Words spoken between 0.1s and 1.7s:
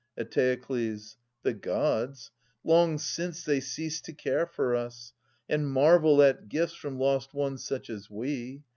Eteokles. The